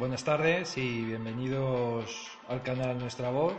[0.00, 3.52] Buenas tardes y bienvenidos al canal Nuestra Voz.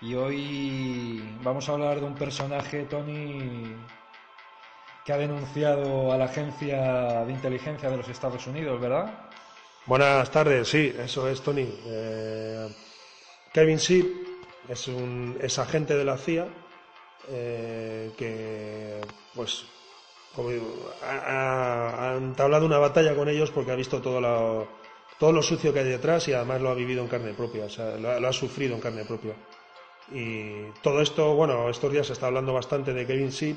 [0.00, 3.72] Y hoy vamos a hablar de un personaje, Tony,
[5.04, 9.28] que ha denunciado a la Agencia de Inteligencia de los Estados Unidos, ¿verdad?
[9.86, 11.72] Buenas tardes, sí, eso es, Tony.
[11.86, 12.68] Eh,
[13.52, 14.06] Kevin Sheep
[14.68, 16.48] es un es agente de la CIA
[17.28, 19.00] eh, que,
[19.36, 19.66] pues,
[21.04, 24.81] ha entablado una batalla con ellos porque ha visto todo lo,
[25.18, 27.70] todo lo sucio que hay detrás y además lo ha vivido en carne propia, o
[27.70, 29.34] sea, lo, ha- lo ha sufrido en carne propia.
[30.10, 33.56] Y todo esto, bueno, estos días se está hablando bastante de Kevin Sheep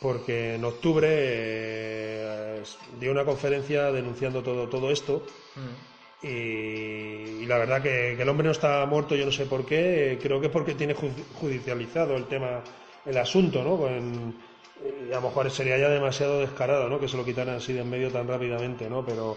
[0.00, 2.62] porque en octubre eh,
[2.98, 5.24] dio una conferencia denunciando todo, todo esto
[6.22, 6.28] y,
[7.42, 10.12] y la verdad que, que el hombre no está muerto, yo no sé por qué,
[10.12, 12.62] eh, creo que es porque tiene ju- judicializado el tema,
[13.04, 13.76] el asunto, ¿no?
[13.76, 14.36] Con-
[15.08, 16.98] y a lo mejor sería ya demasiado descarado, ¿no?
[16.98, 19.04] Que se lo quitaran así de en medio tan rápidamente, ¿no?
[19.06, 19.36] Pero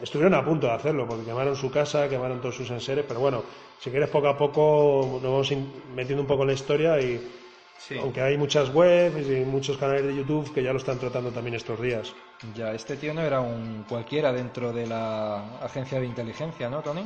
[0.00, 3.42] estuvieron a punto de hacerlo, porque quemaron su casa, quemaron todos sus enseres, pero bueno,
[3.80, 5.52] si quieres poco a poco nos vamos
[5.94, 7.20] metiendo un poco en la historia y
[7.78, 7.96] Sí.
[7.96, 11.54] aunque hay muchas webs y muchos canales de YouTube que ya lo están tratando también
[11.54, 12.12] estos días.
[12.54, 17.02] Ya, este tío no era un cualquiera dentro de la Agencia de Inteligencia, ¿no, Tony?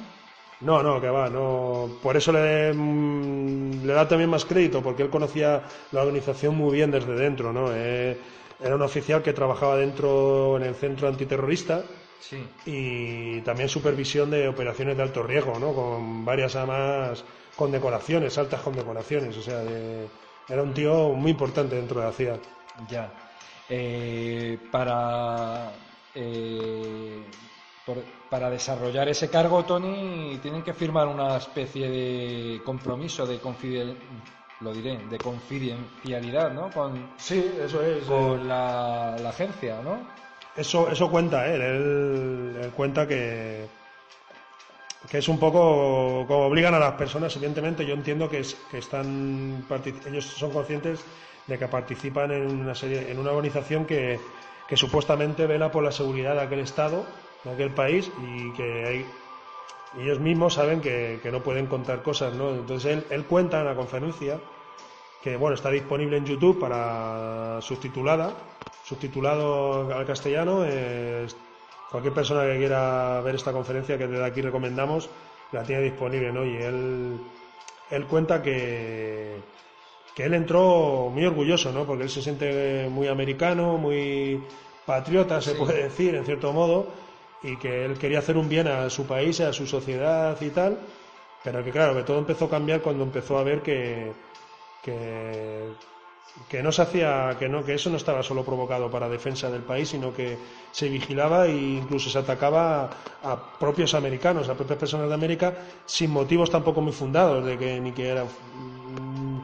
[0.62, 1.88] No, no, que va, no.
[2.02, 6.76] Por eso le, mm, le da también más crédito, porque él conocía la organización muy
[6.76, 7.66] bien desde dentro, ¿no?
[7.72, 8.16] Eh,
[8.58, 11.82] era un oficial que trabajaba dentro en el centro antiterrorista
[12.22, 12.48] Sí.
[12.66, 15.72] y también supervisión de operaciones de alto riesgo, ¿no?
[15.74, 17.24] Con varias además
[17.56, 20.08] condecoraciones, altas condecoraciones, o sea, de-
[20.48, 22.38] era un tío muy importante dentro de la CIA.
[22.88, 23.12] Ya.
[23.68, 25.72] Eh, para,
[26.14, 27.24] eh,
[27.84, 33.96] por- para desarrollar ese cargo, Tony, tienen que firmar una especie de compromiso de confiden-
[34.60, 36.70] lo diré, de confidencialidad, ¿no?
[36.70, 38.04] Con, Sí, eso es.
[38.04, 40.21] eh, con la, la agencia, ¿no?
[40.54, 43.68] Eso, eso cuenta él, él, él cuenta que,
[45.08, 48.78] que es un poco como obligan a las personas, evidentemente yo entiendo que, es- que
[48.78, 49.66] están
[50.06, 51.04] ellos son conscientes
[51.46, 54.20] de que participan en una serie, en una organización que,
[54.66, 57.06] que supuestamente vela por la seguridad de aquel estado,
[57.44, 59.06] de aquel país y que hay-
[59.94, 62.50] ellos mismos saben que, que no pueden contar cosas, ¿no?
[62.54, 64.40] Entonces él, él cuenta en la conferencia
[65.20, 68.32] que bueno está disponible en YouTube para subtitulada,
[68.92, 70.64] subtitulado al castellano.
[70.66, 71.26] eh,
[71.90, 75.08] cualquier persona que quiera ver esta conferencia que desde aquí recomendamos
[75.52, 76.44] la tiene disponible, ¿no?
[76.46, 77.18] Y él,
[77.90, 79.36] él cuenta que,
[80.14, 81.84] que él entró muy orgulloso, ¿no?
[81.84, 84.42] Porque él se siente muy americano, muy
[84.86, 85.58] patriota, se Sí.
[85.58, 86.86] puede decir, en cierto modo,
[87.42, 90.78] y que él quería hacer un bien a su país, a su sociedad y tal,
[91.44, 94.12] pero que claro, que todo empezó a cambiar cuando empezó a ver que,
[94.82, 95.68] que,
[96.48, 99.62] que no se hacía, que no, que eso no estaba solo provocado para defensa del
[99.62, 100.38] país, sino que
[100.70, 102.90] se vigilaba e incluso se atacaba
[103.22, 107.58] a, a propios americanos, a propias personas de América, sin motivos tampoco muy fundados, de
[107.58, 109.40] que ni que era mm,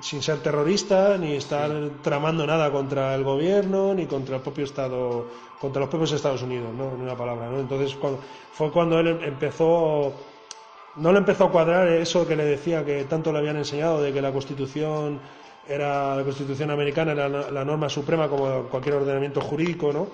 [0.00, 1.70] sin ser terrorista, ni estar
[2.02, 5.26] tramando nada contra el gobierno, ni contra el propio Estado,
[5.58, 6.92] contra los propios Estados Unidos, ¿no?
[6.94, 7.60] En una palabra, ¿no?
[7.60, 8.20] Entonces cuando,
[8.52, 10.12] fue cuando él empezó
[10.96, 14.12] no le empezó a cuadrar eso que le decía que tanto le habían enseñado de
[14.12, 15.20] que la Constitución
[15.68, 20.08] era la Constitución americana era la, la norma suprema como cualquier ordenamiento jurídico, ¿no?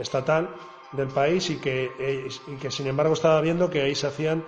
[0.00, 0.48] estatal
[0.92, 4.42] del país y que, eh, y que sin embargo estaba viendo que ahí se hacían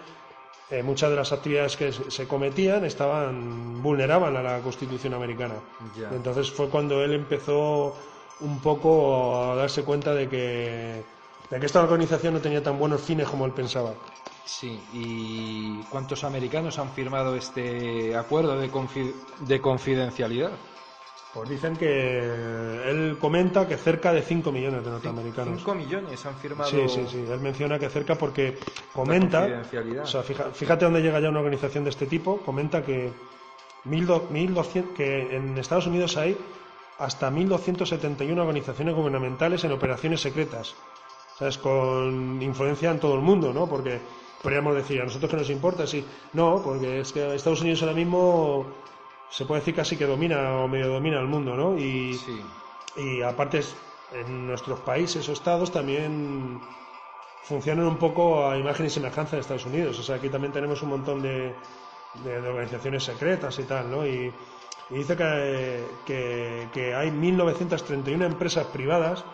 [0.70, 5.54] eh, muchas de las actividades que se cometían estaban vulneraban a la Constitución americana.
[6.12, 7.96] Entonces fue cuando él empezó
[8.40, 11.02] un poco a darse cuenta de que
[11.50, 13.92] de que esta organización no tenía tan buenos fines como él pensaba.
[14.44, 20.50] Sí, ¿y cuántos americanos han firmado este acuerdo de, confi- de confidencialidad?
[21.32, 21.88] Pues dicen que
[22.90, 25.58] él comenta que cerca de 5 millones de norteamericanos.
[25.58, 26.68] 5 millones han firmado.
[26.68, 27.24] Sí, sí, sí.
[27.30, 28.58] Él menciona que cerca porque
[28.92, 29.38] comenta.
[29.42, 30.02] confidencialidad.
[30.02, 32.38] O sea, fíjate dónde llega ya una organización de este tipo.
[32.38, 33.12] Comenta que,
[33.84, 36.36] 1200, que en Estados Unidos hay
[36.98, 40.74] hasta 1271 organizaciones gubernamentales en operaciones secretas.
[41.40, 41.58] ¿Sabes?
[41.58, 43.66] Con influencia en todo el mundo, ¿no?
[43.66, 43.98] Porque
[44.42, 46.04] podríamos decir, a nosotros que nos importa, sí.
[46.34, 48.66] No, porque es que Estados Unidos ahora mismo
[49.30, 51.76] se puede decir casi que domina o medio domina el mundo, ¿no?
[51.78, 52.40] Y, Sí,
[52.96, 53.60] y aparte
[54.12, 56.60] en nuestros países o estados también
[57.44, 59.98] funcionan un poco a imagen y semejanza de Estados Unidos.
[59.98, 61.54] O sea, aquí también tenemos un montón de,
[62.24, 64.06] de- de organizaciones secretas y tal, ¿no?
[64.06, 64.32] Y,
[64.90, 69.24] y dice que, que, que hay 1.931 empresas privadas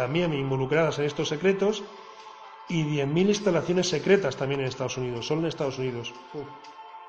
[0.00, 1.84] también involucradas en estos secretos
[2.70, 6.14] y 10.000 instalaciones secretas también en Estados Unidos, solo en Estados Unidos.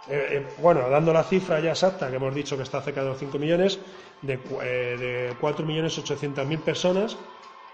[0.10, 3.10] Eh, eh, bueno, dando la cifra ya exacta, que hemos dicho que está cerca de
[3.12, 3.80] los 5 millones,
[4.22, 7.18] de, eh, de 4.800.000 personas,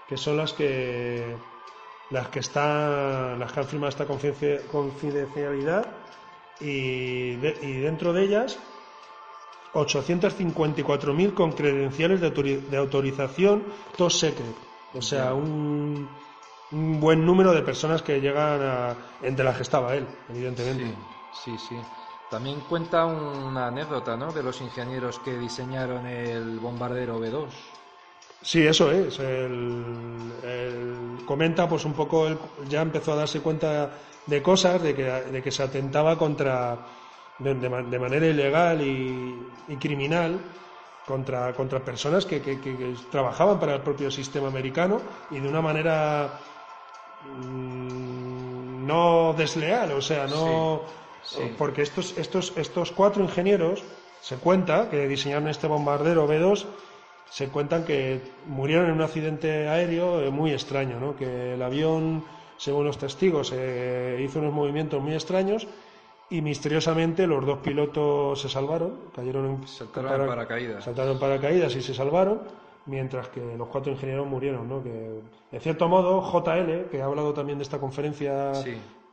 [0.08, 1.34] que son las que
[2.10, 5.84] las que están, las que han firmado esta confidencialidad
[6.60, 8.58] y, y dentro de ellas
[9.74, 13.64] 854.000 con credenciales de, autorización
[13.96, 14.67] top secret.
[14.98, 16.08] O sea, un,
[16.72, 20.84] un, buen número de personas que llegan a, entre las que estaba él, evidentemente.
[21.32, 21.76] Sí, sí, sí.
[22.30, 24.32] También cuenta una anécdota, ¿no?
[24.32, 27.48] De los ingenieros que diseñaron el bombardero B2.
[28.42, 29.18] Sí, eso es.
[29.18, 30.32] El,
[31.26, 32.28] comenta, pues un poco,
[32.68, 33.90] ya empezó a darse cuenta
[34.26, 36.78] de cosas, de que, de que se atentaba contra,
[37.38, 40.38] de, manera ilegal y, criminal,
[41.08, 42.38] contra, contra personas que,
[43.10, 45.00] trabajaban para el propio sistema americano
[45.30, 46.38] y de una manera
[47.24, 50.82] mm, no desleal, o sea, no.
[51.58, 53.82] Porque estos, estos, estos cuatro ingenieros
[54.20, 56.66] se cuenta que diseñaron este bombardero B2
[57.30, 61.14] se cuentan que murieron en un accidente aéreo eh, muy extraño, ¿no?
[61.14, 62.24] que el avión,
[62.56, 65.66] según los testigos, eh, hizo unos movimientos muy extraños
[66.30, 70.84] y misteriosamente los dos pilotos se salvaron, cayeron en, saltaron paracaídas.
[70.84, 72.42] Saltaron paracaídas y se salvaron,
[72.86, 74.68] mientras que los cuatro ingenieros murieron.
[74.68, 74.82] ¿no?
[74.82, 75.20] Que,
[75.52, 78.52] en cierto modo, JL, que ha hablado también de esta conferencia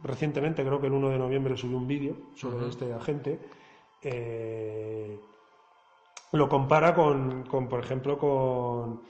[0.03, 3.39] recientemente, creo que el 1 de noviembre subió un vídeo sobre este agente,
[4.01, 5.17] eh,
[6.33, 9.01] lo compara con, con por ejemplo, con,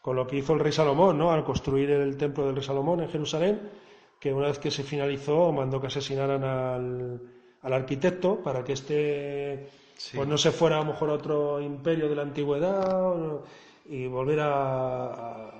[0.00, 1.30] con, lo que hizo el rey Salomón, ¿no?
[1.30, 3.70] Al construir el templo del rey Salomón en Jerusalén,
[4.18, 7.20] que una vez que se finalizó mandó que asesinaran al,
[7.62, 9.68] al arquitecto para que este
[10.14, 13.14] pues no se fuera a lo mejor a otro imperio de la antigüedad
[13.88, 15.50] y volviera a,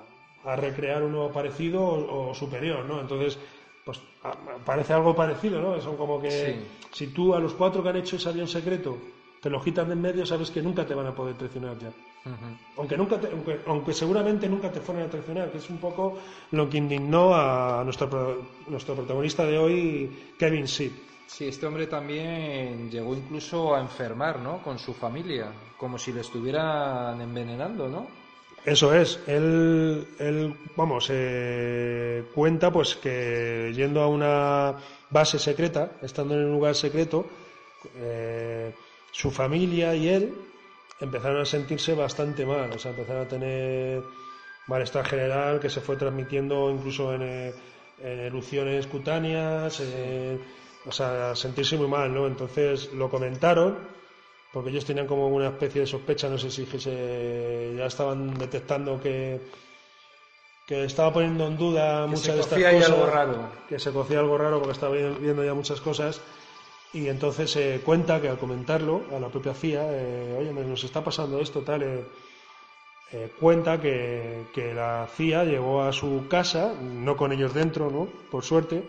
[0.45, 3.01] a, recrear uno parecido o, superior, ¿no?
[3.01, 3.37] Entonces,
[3.85, 3.99] pues
[4.65, 5.79] parece algo parecido, ¿no?
[5.79, 6.59] Son como que
[6.91, 8.97] si tú a los cuatro que han hecho ese avión secreto
[9.41, 11.91] te lo quitan de en medio, sabes que nunca te van a poder traicionar ya.
[12.77, 13.19] aunque, nunca
[13.65, 16.19] aunque, seguramente nunca te fueran a traicionar, que es un poco
[16.51, 20.91] lo que indignó a nuestro, nuestro protagonista de hoy, Kevin Seed.
[21.31, 24.61] Sí, este hombre también llegó incluso a enfermar, ¿no?
[24.61, 25.47] Con su familia,
[25.77, 28.07] como si le estuvieran envenenando, ¿no?
[28.65, 29.17] Eso es.
[29.27, 34.75] Él, él vamos, eh, cuenta pues que yendo a una
[35.09, 37.25] base secreta, estando en un lugar secreto,
[37.95, 38.73] eh,
[39.11, 40.33] su familia y él
[40.99, 44.03] empezaron a sentirse bastante mal, o sea, empezaron a tener
[44.67, 47.53] malestar general que se fue transmitiendo incluso en, eh,
[48.01, 49.81] erupciones cutáneas,
[50.85, 52.27] o sea, a sentirse muy mal, ¿no?
[52.27, 53.77] Entonces lo comentaron,
[54.51, 58.99] porque ellos tenían como una especie de sospecha, no sé si se, ya estaban detectando
[58.99, 59.39] que,
[60.67, 62.89] que estaba poniendo en duda muchas de estas cosas.
[62.89, 63.49] Algo raro.
[63.69, 66.21] Que se cocía algo raro porque estaba viendo ya muchas cosas
[66.93, 71.03] y entonces se cuenta que al comentarlo a la propia CIA, eh, oye, nos está
[71.03, 72.03] pasando esto, tal, eh,
[73.13, 78.07] eh, cuenta que, que, la CIA llegó a su casa, no con ellos dentro, ¿no?
[78.29, 78.83] Por suerte,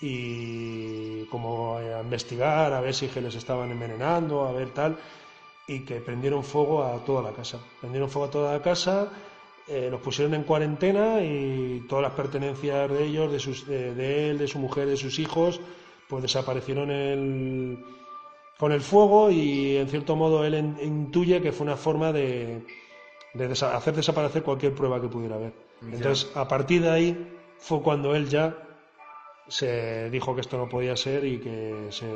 [0.00, 4.96] y como a investigar, a ver si les estaban envenenando, a ver tal,
[5.66, 7.58] y que prendieron fuego a toda la casa.
[7.80, 9.08] Prendieron fuego a toda la casa,
[9.68, 14.46] los pusieron en cuarentena y todas las pertenencias de ellos, de, sus, de él, de
[14.46, 15.60] su mujer, de sus hijos,
[16.08, 17.78] pues desaparecieron el,
[18.58, 22.62] con el fuego y en cierto modo él intuye que fue una forma de,
[23.62, 25.52] hacer desaparecer cualquier prueba que pudiera haber.
[25.82, 27.28] Entonces, a partir de ahí
[27.58, 28.56] fue cuando él ya
[29.48, 32.06] se dijo que esto no podía ser y que se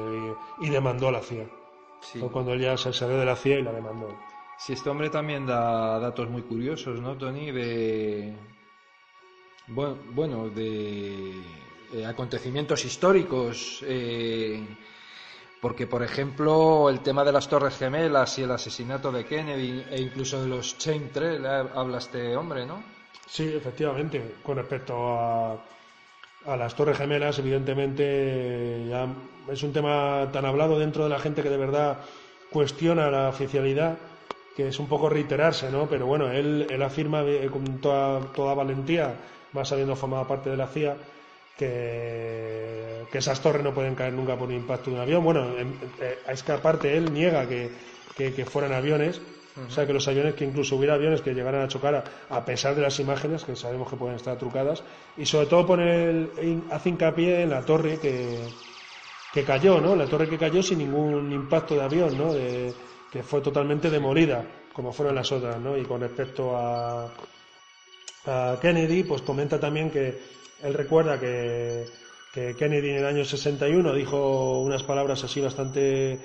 [0.61, 1.47] y demandó a la CIA.
[2.01, 4.09] Fue cuando él ya se salió de la CIA y la demandó.
[4.59, 7.51] Sí, este hombre también da datos muy curiosos, ¿no, Tony?
[7.51, 8.35] De
[9.69, 11.33] bueno, de
[11.93, 13.83] eh, acontecimientos históricos.
[13.87, 14.63] Eh,
[15.61, 20.01] porque, por ejemplo, el tema de las Torres Gemelas y el asesinato de Kennedy e
[20.01, 22.83] incluso de los Chain Trail, habla este hombre, ¿no?
[23.27, 24.37] Sí, efectivamente.
[24.43, 25.63] Con respecto a,
[26.47, 29.07] a las Torres Gemelas, evidentemente, ya
[29.51, 31.99] es un tema tan hablado dentro de la gente que de verdad
[32.51, 33.99] cuestiona la oficialidad,
[34.57, 35.87] que es un poco reiterarse, ¿no?
[35.89, 39.15] Pero bueno, él, él afirma con toda, toda valentía,
[39.53, 40.97] más habiendo formado parte de la CIA,
[41.61, 45.23] que, esas torres no pueden caer nunca por un impacto de un avión.
[45.23, 47.71] Bueno, eh, es que aparte él niega que,
[48.45, 49.21] fueran aviones,
[49.57, 52.75] o sea, que los aviones, que incluso hubiera aviones que llegaran a chocar a, pesar
[52.75, 54.83] de las imágenes, que sabemos que pueden estar trucadas,
[55.17, 56.29] y sobre todo pone
[56.71, 58.47] hace hincapié en la torre que,
[59.33, 59.97] que cayó, ¿no?
[59.97, 62.33] La torre que cayó sin ningún impacto de avión, ¿no?
[63.13, 65.77] que fue totalmente demolida, como fueron las otras, ¿no?
[65.77, 67.13] Y con respecto a,
[68.27, 70.19] a Kennedy, pues comenta también que
[70.63, 71.87] él recuerda que,
[72.33, 76.21] Kennedy en el año 61 dijo unas palabras así bastante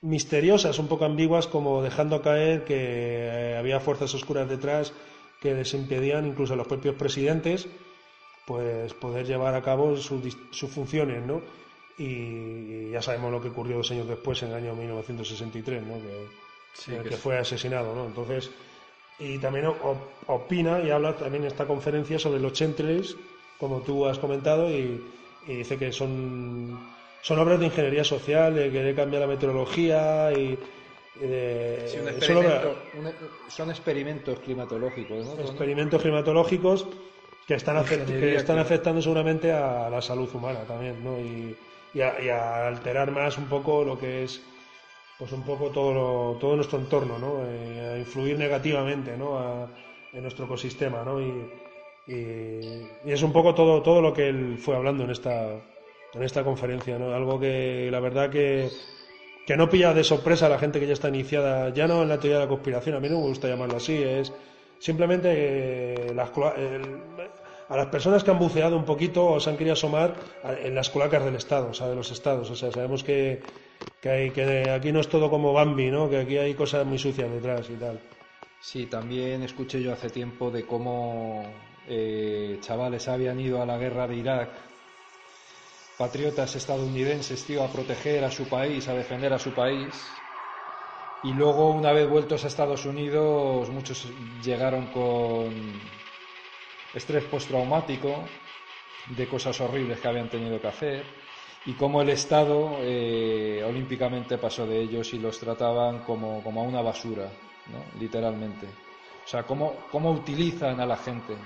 [0.00, 4.92] misteriosas, un poco ambiguas, como dejando caer que eh, había fuerzas oscuras detrás
[5.40, 7.68] que les impedían incluso a los propios presidentes
[8.46, 11.42] pues poder llevar a cabo sus, sus funciones, ¿no?
[11.98, 15.94] Y ya sabemos lo que ocurrió dos años después, en el año 1963, ¿no?
[15.94, 18.06] Que, que, fue asesinado, ¿no?
[18.06, 18.50] Entonces,
[19.18, 19.66] y también
[20.26, 23.16] opina y habla también en esta conferencia sobre los chentles,
[23.58, 25.02] como tú has comentado, y,
[25.46, 26.78] dice que son,
[27.26, 30.56] son obras de ingeniería social, de querer cambiar la meteorología y,
[33.48, 35.26] son experimentos climatológicos.
[35.26, 35.32] ¿no?
[35.40, 36.86] Experimentos climatológicos
[37.48, 41.18] que están, que están afectando seguramente a la salud humana también, ¿no?
[41.18, 41.56] Y,
[42.00, 44.40] a, alterar más un poco lo que es
[45.18, 47.42] pues un poco todo, todo nuestro entorno, ¿no?
[47.44, 49.68] Eh, a influir negativamente ¿no?
[50.12, 51.02] en nuestro ecosistema.
[51.02, 51.20] ¿no?
[51.20, 51.50] Y,
[53.04, 55.58] es un poco todo, todo lo que él fue hablando en esta,
[56.16, 56.98] en esta conferencia.
[56.98, 57.14] ¿no?
[57.14, 58.68] Algo que la verdad que,
[59.46, 62.08] que no pilla de sorpresa a la gente que ya está iniciada, ya no en
[62.08, 64.32] la teoría de la conspiración, a mí no me gusta llamarlo así, es
[64.78, 66.30] simplemente las,
[67.68, 70.14] a las personas que han buceado un poquito o se han querido asomar
[70.62, 72.50] en las cloacas del Estado, o sea, de los estados.
[72.50, 73.42] O sea, sabemos que,
[74.00, 76.08] que, aquí no es todo como Bambi, ¿no?
[76.08, 77.98] Que aquí hay cosas muy sucias detrás y tal.
[78.60, 81.44] Sí, también escuché yo hace tiempo de cómo
[81.88, 84.48] eh, chavales habían ido a la guerra de Irak,
[85.98, 89.94] patriotas estadounidenses, tío, a proteger a su país, a defender a su país.
[91.22, 94.06] Y luego, una vez vueltos a Estados Unidos, muchos
[94.42, 95.80] llegaron con
[96.94, 98.24] estrés postraumático
[99.16, 101.04] de cosas horribles que habían tenido que hacer
[101.66, 106.64] y cómo el Estado eh, olímpicamente pasó de ellos y los trataban como, como a
[106.64, 107.30] una basura,
[107.72, 107.84] ¿no?
[107.98, 108.66] literalmente.
[109.24, 111.36] O sea, cómo, cómo utilizan a la gente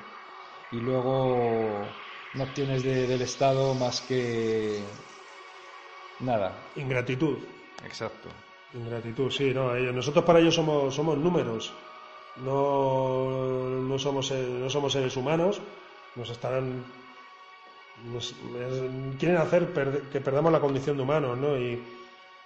[0.72, 1.86] y luego
[2.34, 4.80] no obtienes del Estado más que
[6.20, 6.56] nada.
[6.76, 7.38] Ingratitud.
[7.84, 8.28] Exacto.
[8.74, 11.72] Ingratitud, sí, no, nosotros para ellos somos, somos números
[12.36, 15.60] no, no, somos, no somos seres humanos,
[16.16, 16.84] nos estarán.
[19.18, 19.68] quieren hacer
[20.12, 21.58] que perdamos la condición de humanos, ¿no?
[21.58, 21.82] Y,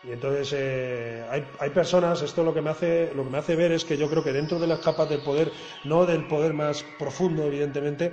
[0.07, 3.73] entonces eh, hay, hay, personas, esto lo que, me hace, lo que me hace ver
[3.73, 5.51] es que yo creo que dentro de las capas del poder,
[5.85, 8.13] no del poder más profundo, evidentemente,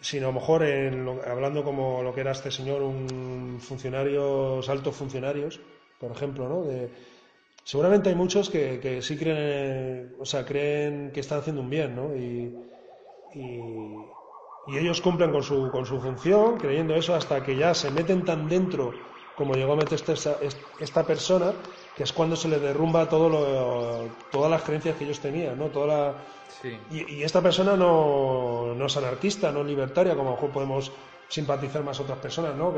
[0.00, 0.62] sino a lo mejor
[1.26, 5.60] hablando como lo que era este señor, un funcionario, altos funcionarios,
[5.98, 6.64] por ejemplo, ¿no?
[7.64, 12.14] Seguramente hay muchos que, sí creen, o sea, creen que están haciendo un bien, ¿no?
[12.14, 12.54] Y,
[14.68, 18.48] ellos cumplen con su, con su función, creyendo eso, hasta que ya se meten tan
[18.48, 18.92] dentro
[19.36, 20.38] como llegó a meterse esta,
[20.80, 21.52] esta persona,
[21.96, 25.66] que es cuando se le derrumba todo lo, todas las creencias que ellos tenían, ¿no?
[25.66, 26.14] Toda la,
[26.90, 30.92] y, esta persona no, no, es anarquista, no es libertaria, como a lo mejor podemos
[31.28, 32.72] simpatizar más otras personas, ¿no?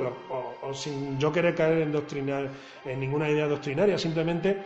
[0.62, 2.48] o, sin yo querer caer en, doctrinar,
[2.84, 4.62] en ninguna idea doctrinaria, simplemente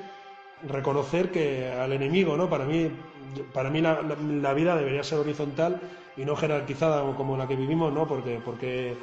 [0.69, 2.49] reconocer que al enemigo, ¿no?
[2.49, 2.91] Para mí,
[3.53, 5.81] para mí la, vida debería ser horizontal
[6.17, 8.07] y no jerarquizada como la que vivimos, ¿no?
[8.07, 8.97] Porque, porque,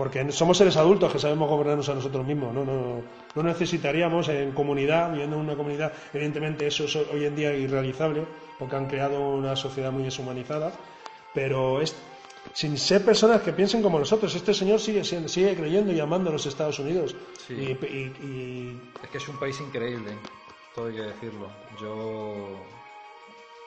[0.00, 2.64] porque somos seres adultos que sabemos gobernarnos a nosotros mismos, ¿no?
[2.64, 3.02] No,
[3.34, 8.24] no necesitaríamos en comunidad, viviendo en una comunidad, evidentemente eso es hoy en día irrealizable,
[8.58, 10.72] porque han creado una sociedad muy deshumanizada,
[11.34, 11.94] pero es,
[12.54, 14.34] sin ser personas que piensen como nosotros.
[14.34, 17.14] Este señor sigue, sigue creyendo y amando a los Estados Unidos.
[17.50, 17.72] Y,
[19.02, 20.16] Es que es un país increíble,
[20.74, 21.46] todo hay que decirlo.
[21.78, 22.58] Yo.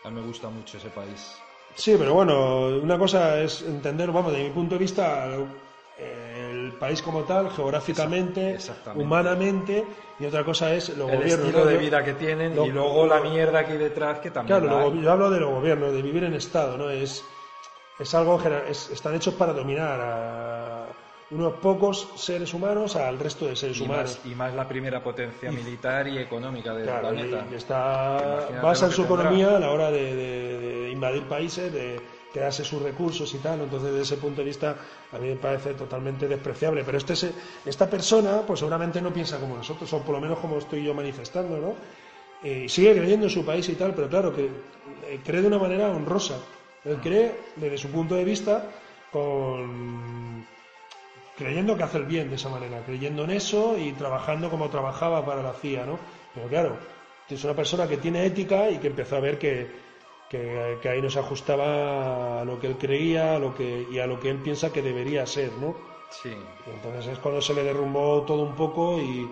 [0.03, 1.37] A mí me gusta mucho ese país.
[1.75, 5.29] Sí, pero bueno, una cosa es entender, vamos, de mi punto de vista,
[6.83, 8.57] país como tal, geográficamente,
[8.95, 9.85] humanamente,
[10.19, 11.47] y otra cosa es los el gobiernos.
[11.47, 14.59] estilo de vida que tienen y luego la mierda aquí detrás que también.
[14.59, 16.89] Claro, yo hablo de los gobiernos, de vivir en Estado, ¿no?
[16.89, 17.23] Es
[17.99, 20.87] es algo están hechos para dominar a
[21.31, 24.19] unos pocos seres humanos al resto de seres humanos.
[24.25, 27.45] y más la primera potencia militar y económica del planeta.
[27.51, 31.99] Y está, basa en su economía a la hora de, invadir países, de
[32.33, 33.61] quedarse sus recursos y tal.
[33.61, 34.75] Entonces, desde ese punto de vista,
[35.11, 36.83] a mí me parece totalmente despreciable.
[36.83, 37.31] Pero este,
[37.65, 40.93] esta persona, pues seguramente no piensa como nosotros, o por lo menos como estoy yo
[40.93, 41.75] manifestando, ¿no?
[42.47, 45.59] Y sigue creyendo en su país y tal, pero claro, que eh, cree de una
[45.59, 46.37] manera honrosa.
[46.83, 48.69] Él cree, desde su punto de vista,
[49.11, 50.45] con
[51.37, 55.25] creyendo que hace el bien de esa manera, creyendo en eso y trabajando como trabajaba
[55.25, 55.99] para la CIA, ¿no?
[56.35, 56.77] Pero claro,
[57.29, 59.67] es una persona que tiene ética y que empezó a ver que,
[60.81, 64.07] que, ahí no se ajustaba a lo que él creía a lo que, y a
[64.07, 65.75] lo que él piensa que debería ser, ¿no?
[66.09, 66.35] Sí.
[66.67, 69.27] entonces es cuando se le derrumbó todo un poco y,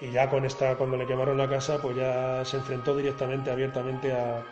[0.00, 4.12] y ya con esta, cuando le quemaron la casa, pues ya se enfrentó directamente, abiertamente
[4.12, 4.42] a,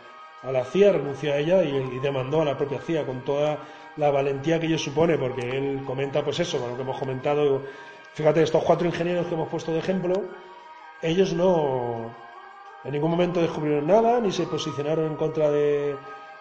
[0.43, 3.59] a la CIA, renunció a ella y, demandó a la propia CIA con toda
[3.97, 7.63] la valentía que ello supone, porque él comenta pues eso, con lo que hemos comentado,
[8.13, 10.23] fíjate, estos cuatro ingenieros que hemos puesto de ejemplo,
[11.01, 12.26] ellos no
[12.87, 15.95] en ningún momento descubrieron nada, ni se posicionaron en contra de,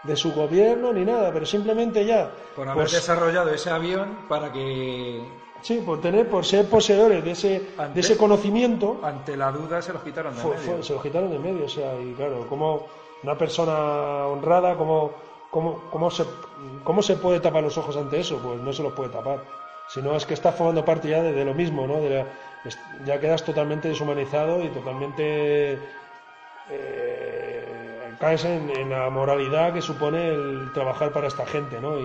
[0.04, 2.30] de su gobierno ni nada, pero simplemente ya.
[2.54, 5.22] Por haber pues, desarrollado ese avión para que.
[5.62, 9.82] Sí, por tener, por ser poseedores de ese, Ante- de ese conocimiento, Ante la duda
[9.82, 10.72] se los quitaron de fue- medio.
[10.74, 11.64] fue- se lo quitaron de medio.
[11.64, 12.86] O sea, y claro, como
[13.24, 15.10] una persona honrada, ¿cómo,
[15.50, 16.24] cómo, cómo, se,
[16.84, 18.38] ¿cómo se puede tapar los ojos ante eso?
[18.38, 19.40] Pues no se los puede tapar.
[19.88, 21.96] Si no, es que estás formando parte ya de, de lo mismo, ¿no?
[22.00, 22.26] De la-
[23.04, 25.78] ya quedas totalmente deshumanizado y totalmente.
[26.70, 31.98] Eh, caes en, en la moralidad que supone el trabajar para esta gente, ¿no?
[31.98, 32.04] Y,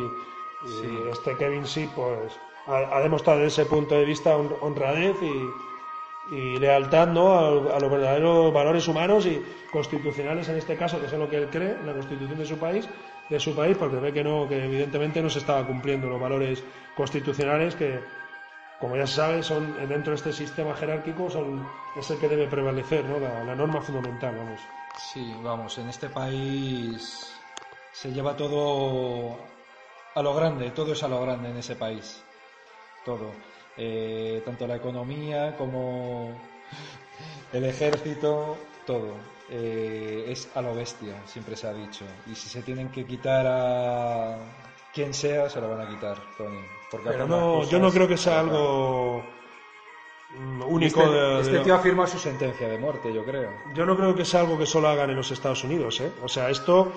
[0.63, 0.88] y Sí.
[1.12, 6.36] este Kevin sí, pues ha, ha demostrado desde ese punto de vista hon- honradez y,
[6.36, 7.34] y lealtad ¿no?
[7.34, 9.41] a, a los verdaderos valores humanos y
[9.72, 12.88] constitucionales en este caso, que es lo que él cree, la constitución de su país,
[13.30, 16.63] de su país, porque ve que no, que evidentemente no se estaba cumpliendo los valores
[16.96, 18.00] constitucionales que,
[18.81, 22.47] como ya se sabe, son dentro de este sistema jerárquico son es el que debe
[22.47, 23.19] prevalecer, ¿no?
[23.19, 24.59] la, norma fundamental, vamos.
[24.97, 27.31] Sí, vamos, en este país
[27.93, 29.38] se lleva todo
[30.15, 32.23] a lo grande, todo es a lo grande en ese país.
[33.05, 33.31] Todo.
[33.77, 36.31] Eh, tanto la economía como
[37.53, 38.57] el ejército,
[38.88, 39.13] todo.
[39.50, 42.05] Eh, es a lo bestia, siempre se ha dicho.
[42.25, 44.38] Y si se tienen que quitar a
[44.91, 46.80] quien sea, se lo van a quitar, Tony.
[46.91, 49.24] Porque Pero no, cosas yo no creo que sea algo
[50.38, 53.50] mm, único Este, de- este tío ha firmado su sentencia de muerte, yo creo.
[53.74, 56.12] Yo no creo que sea algo que solo hagan en los Estados Unidos, ¿eh?
[56.21, 56.91] O sea, esto,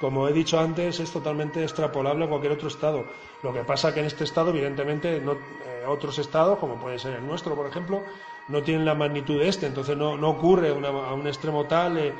[0.00, 3.04] como he dicho antes, es totalmente extrapolable a cualquier otro estado.
[3.42, 7.14] Lo que pasa que en este estado, evidentemente, no, eh, otros estados, como puede ser
[7.14, 8.02] el nuestro, por ejemplo,
[8.48, 11.98] no tienen la magnitud de este, entonces no, no ocurre una- a un extremo tal,
[11.98, 12.14] eh,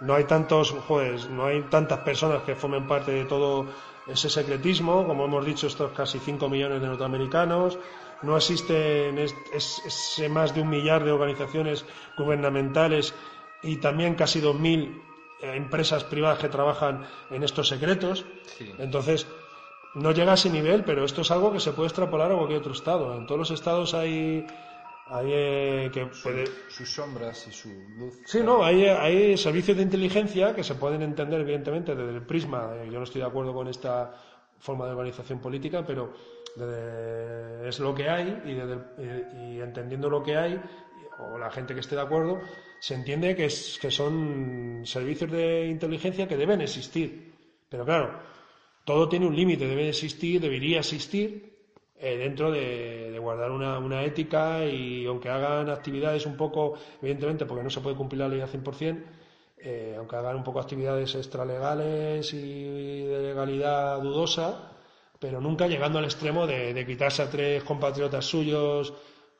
[0.00, 3.66] no hay tantos, joder, no hay tantas personas que formen parte de todo
[4.06, 7.78] ese secretismo, como hemos dicho, estos casi 5 millones de norteamericanos,
[8.22, 11.84] no existen es- es- ese más de un millar de organizaciones
[12.16, 13.14] gubernamentales
[13.62, 15.00] y también casi 2.000
[15.40, 18.24] eh, empresas privadas que trabajan en estos secretos.
[18.58, 18.72] Sí.
[18.78, 19.26] Entonces,
[19.94, 22.60] no llega a ese nivel, pero esto es algo que se puede extrapolar a cualquier
[22.60, 23.14] otro estado.
[23.16, 24.46] En todos los estados hay,
[25.06, 28.20] hay eh, que puede, Sus sombras y su luz.
[28.24, 32.72] Sí, no, hay, hay servicios de inteligencia que se pueden entender, evidentemente, desde el prisma.
[32.76, 34.14] eh, Yo no estoy de acuerdo con esta
[34.58, 36.12] forma de organización política, pero
[36.56, 40.60] desde- es lo que hay y, desde el- y- y entendiendo lo que hay,
[41.18, 42.40] o la gente que esté de acuerdo,
[42.80, 47.32] se entiende que, es, que son servicios de inteligencia que deben existir.
[47.68, 48.18] Pero claro,
[48.84, 51.51] todo tiene un límite, debe existir, debería existir,
[52.02, 57.46] eh, dentro de, de guardar una, una ética y aunque hagan actividades un poco, evidentemente,
[57.46, 59.04] porque no se puede cumplir la ley al 100%,
[59.58, 64.72] eh, aunque hagan un poco actividades extralegales y de legalidad dudosa,
[65.20, 68.92] pero nunca llegando al extremo de, de quitarse a tres compatriotas suyos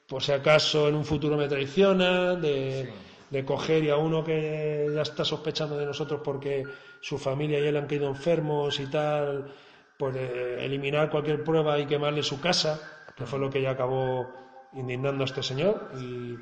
[0.07, 2.89] por si acaso en un futuro me traicionan, de,
[3.29, 6.63] de coger y a uno que ya está sospechando de nosotros porque
[7.01, 9.53] su familia y él han caído enfermos y tal,
[9.99, 12.81] pues de eliminar cualquier prueba y quemarle su casa,
[13.17, 14.33] que fue lo que ya acabó
[14.75, 15.91] indignando a este señor.
[15.99, 16.37] Y,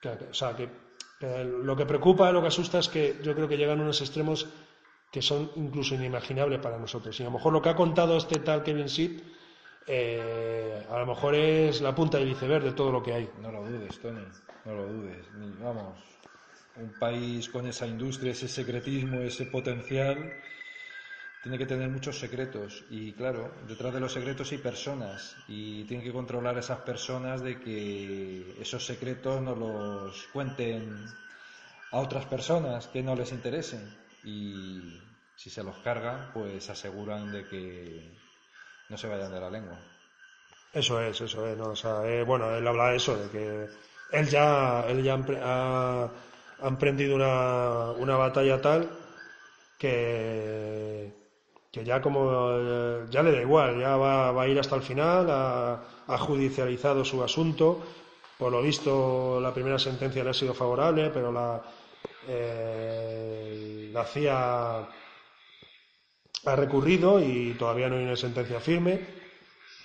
[0.00, 0.68] que- que- o sea, que,
[1.18, 4.46] que lo que preocupa, lo que asusta es que yo creo que llegan unos extremos
[5.10, 7.18] que son incluso inimaginables para nosotros.
[7.18, 9.20] Y a lo mejor lo que ha contado este tal Kevin Seed,
[9.86, 13.30] eh, a lo mejor es la punta del iceberg de todo lo que hay.
[13.42, 14.20] No lo dudes, Tony,
[14.64, 15.26] no lo dudes.
[15.34, 15.98] Ni, vamos,
[16.76, 20.32] un país con esa industria, ese secretismo, ese potencial,
[21.42, 22.84] tiene que tener muchos secretos.
[22.90, 25.36] Y claro, detrás de los secretos hay personas.
[25.48, 31.06] Y tiene que controlar a esas personas de que esos secretos no los cuenten
[31.92, 33.96] a otras personas que no les interesen.
[34.24, 35.00] Y
[35.34, 38.12] si se los cargan, pues aseguran de que
[38.88, 39.78] no se vayan de la lengua.
[40.72, 41.56] Eso es, eso es.
[41.56, 41.70] ¿no?
[41.70, 43.68] O sea, eh, bueno, él habla de eso, de que
[44.12, 46.10] él ya, él ya ha,
[46.60, 48.90] ha emprendido una, una batalla tal
[49.78, 51.19] que,
[51.70, 54.82] que ya como eh, ya le da igual, ya va, va a ir hasta el
[54.82, 57.80] final, ha, judicializado su asunto.
[58.36, 61.62] Por lo visto, la primera sentencia le ha sido favorable, pero la,
[62.26, 64.88] eh, CIA
[66.46, 68.98] ha recurrido y todavía no hay una sentencia firme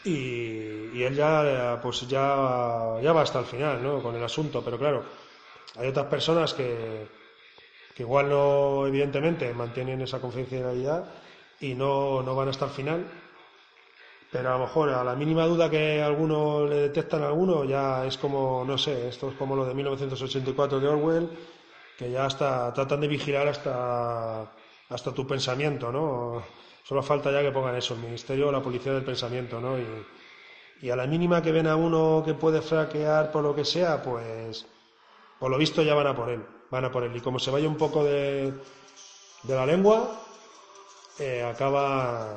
[0.06, 4.02] y, y él ya pues ya, ya va hasta el final ¿no?
[4.02, 5.04] con el asunto pero claro
[5.76, 7.08] hay otras personas que,
[7.94, 11.06] que igual no evidentemente mantienen esa confidencialidad
[11.60, 13.06] y no, no van hasta el final
[14.32, 18.18] pero a lo mejor a la mínima duda que alguno le detectan alguno ya es
[18.18, 21.30] como no sé esto es como lo de 1984 de Orwell
[21.98, 24.52] que ya hasta tratan de vigilar hasta
[24.90, 26.44] hasta tu pensamiento, ¿no?
[26.84, 29.78] Solo falta ya que pongan eso, el Ministerio o la Policía del Pensamiento, ¿no?
[29.80, 29.86] Y,
[30.82, 34.04] y a la mínima que ven a uno que puede fraquear por lo que sea,
[34.04, 34.66] pues
[35.40, 37.16] por lo visto ya van a por él, van a por él.
[37.16, 38.54] Y como se vaya un poco de,
[39.44, 40.22] de la lengua,
[41.20, 42.36] eh, acaba,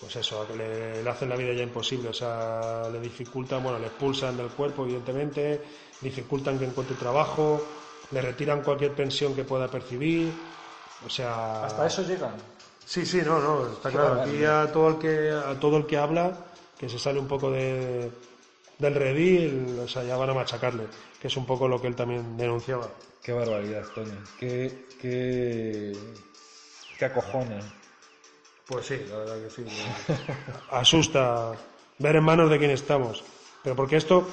[0.00, 3.86] pues eso, le, le hacen la vida ya imposible, o sea, le dificultan, bueno, le
[3.86, 5.60] expulsan del cuerpo, evidentemente,
[6.00, 7.62] dificultan que encuentre trabajo,
[8.10, 10.32] le retiran cualquier pensión que pueda percibir,
[11.06, 11.64] o sea...
[11.64, 12.34] Hasta eso llegan.
[12.84, 14.22] Sí, sí, no, no, está claro.
[14.22, 16.36] Aquí a todo el que a todo el que habla,
[16.76, 18.10] que se sale un poco de,
[18.78, 20.86] del redil, o sea, ya van a machacarle,
[21.20, 22.88] que es un poco lo que él también denunciaba.
[23.22, 24.10] Qué barbaridad, Tony.
[24.38, 25.92] Qué, qué,
[27.00, 27.64] qué acojones.
[28.66, 29.64] Pues sí, la verdad que sí.
[30.70, 31.52] Asusta
[31.98, 33.24] ver en manos de quién estamos.
[33.64, 34.28] Pero porque esto,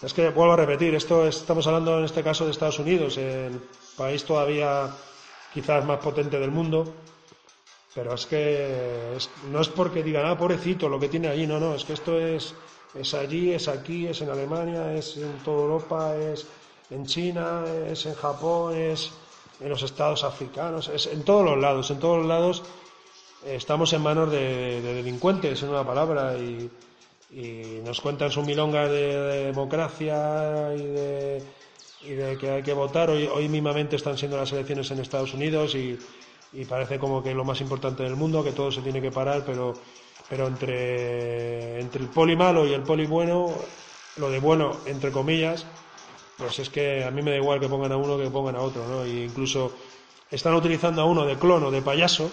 [0.00, 3.60] es que vuelvo a repetir, esto estamos hablando en este caso de Estados Unidos, el
[3.94, 4.90] país todavía
[5.52, 6.94] quizás más potente del mundo,
[7.94, 9.18] pero es que
[9.50, 12.18] no es porque digan, ah, pobrecito, lo que tiene allí, no, no, es que esto
[12.18, 12.54] es,
[12.94, 16.46] es allí, es aquí, es en Alemania, es en toda Europa, es
[16.90, 19.12] en China, es en Japón, es
[19.60, 22.62] en los estados africanos, es en todos los lados, en todos los lados
[23.46, 26.70] estamos en manos de, delincuentes, en una palabra, y,
[27.84, 31.42] nos cuentan su milonga de, democracia y de,
[32.02, 33.10] y de, que hay que votar.
[33.10, 35.98] Hoy, hoy mismamente están siendo las elecciones en Estados Unidos y,
[36.52, 39.10] y parece como que es lo más importante del mundo, que todo se tiene que
[39.10, 39.74] parar, pero,
[40.28, 43.52] pero entre, entre el poli malo y el poli bueno,
[44.16, 45.66] lo de bueno, entre comillas,
[46.38, 48.60] pues es que a mí me da igual que pongan a uno que pongan a
[48.60, 49.04] otro, ¿no?
[49.04, 49.72] Y incluso
[50.30, 52.30] están utilizando a uno de clono, de payaso,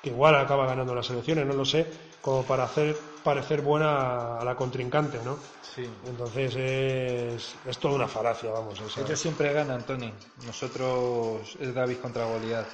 [0.00, 1.86] que igual acaba ganando las elecciones, no lo sé,
[2.20, 5.38] como para hacer parecer buena a la contrincante, ¿no?
[5.74, 5.88] Sí.
[6.06, 8.80] Entonces es, es toda una falacia, vamos.
[8.96, 10.12] Ellos siempre ganan, Tony.
[10.46, 12.66] Nosotros es David contra Goliat.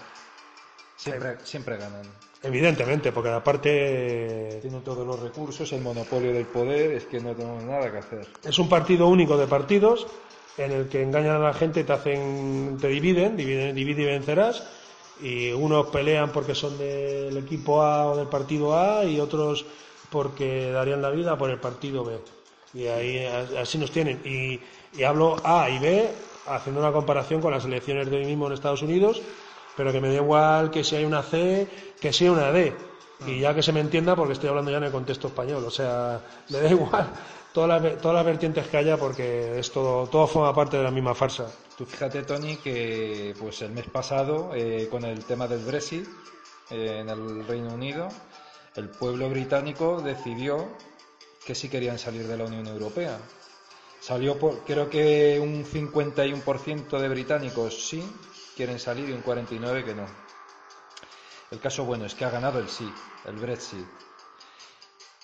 [0.97, 2.03] Siempre, siempre ganan.
[2.43, 7.63] Evidentemente, porque aparte tienen todos los recursos, el monopolio del poder, es que no tenemos
[7.65, 8.27] nada que hacer.
[8.45, 10.07] Es un partido único de partidos
[10.59, 14.65] en el que engañan a la gente, te hacen, te dividen, dividen, divide y vencerás,
[15.21, 19.65] y unos pelean porque son del equipo A o del partido A y otros
[20.11, 22.19] porque darían la vida por el partido B.
[22.75, 23.25] Y ahí
[23.59, 24.21] así nos tienen.
[24.25, 24.61] Y,
[25.05, 26.11] hablo A y B
[26.47, 29.23] haciendo una comparación con las elecciones de hoy mismo en Estados Unidos
[29.79, 31.69] pero que me da igual que si hay una C,
[32.01, 32.75] que si hay una D.
[33.29, 35.71] Y ya que se me entienda, porque estoy hablando ya en el contexto español, o
[35.71, 37.09] sea, me da igual
[37.53, 40.91] todas las, todas las vertientes que haya porque es todo, todo forma parte de la
[40.91, 41.51] misma farsa.
[41.77, 46.07] Tú fíjate, Tony, que pues el mes pasado, eh, con el tema del Brexit
[46.71, 48.09] eh, en el Reino Unido,
[48.75, 50.69] el pueblo británico decidió
[51.45, 53.19] que sí querían salir de la Unión Europea.
[54.01, 58.05] Salió por, creo que un 51% de británicos sí
[58.57, 60.07] quieren salir y un 49 que no.
[61.51, 62.93] El caso bueno es que ha ganado el sí,
[63.25, 63.87] el Brexit.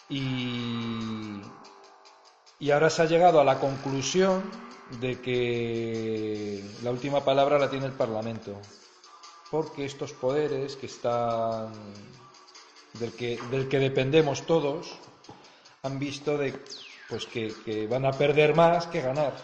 [0.09, 1.41] Y,
[2.59, 4.43] y ahora se ha llegado a la conclusión
[5.01, 8.61] de que la última palabra la tiene el Parlamento.
[9.51, 11.73] Porque estos poderes que están
[12.95, 14.99] del que, del que dependemos todos
[15.83, 16.55] han visto de
[17.09, 19.35] pues que, que van a perder más que ganar.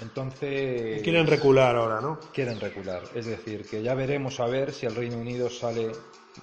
[0.00, 1.02] Entonces.
[1.02, 2.18] Quieren recular ahora, ¿no?
[2.32, 3.02] Quieren recular.
[3.14, 5.92] Es decir, que ya veremos a ver si el Reino Unido sale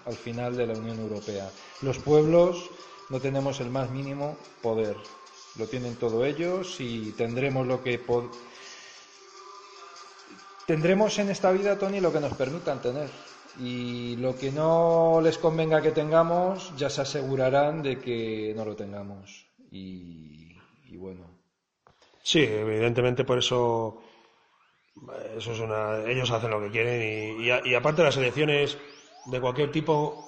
[0.06, 1.50] al final de la Unión Europea.
[1.82, 2.70] Los pueblos
[3.10, 4.98] no tenemos el más mínimo poder.
[5.58, 8.02] Lo tienen todos ellos y tendremos lo que.
[10.68, 13.10] Tendremos en esta vida, Tony, lo que nos permitan tener.
[13.60, 18.76] Y lo que no les convenga que tengamos, ya se asegurarán de que no lo
[18.76, 19.46] tengamos.
[19.72, 20.54] y
[20.98, 21.36] bueno,
[22.26, 24.02] Sí, evidentemente por eso,
[25.38, 28.80] eso es una, ellos hacen lo que quieren y, y, aparte las elecciones
[29.28, 30.25] de cualquier tipo,